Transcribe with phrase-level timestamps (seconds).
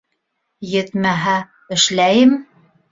[0.71, 1.37] Етмәһә,
[1.79, 2.39] эшләйем.